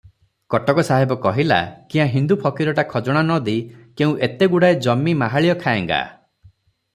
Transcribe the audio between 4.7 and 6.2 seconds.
ଜମି ମାହାଳିଅ ଖାଏଙ୍ଗା?